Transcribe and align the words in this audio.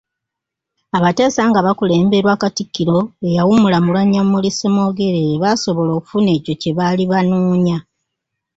Abateesa 0.97 1.41
nga 1.49 1.59
baakulemberwa 1.65 2.33
Katikkiro 2.41 2.97
eyawummula 3.27 3.77
Mulwanyammuli 3.83 4.49
Ssemwogere 4.51 5.23
baasobola 5.41 5.91
okufuna 5.97 6.29
ekyo 6.37 6.53
kye 6.61 6.71
baali 6.77 7.03
banoonya 7.11 7.77